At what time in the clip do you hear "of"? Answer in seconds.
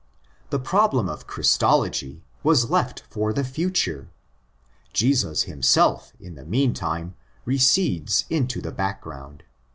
1.07-1.27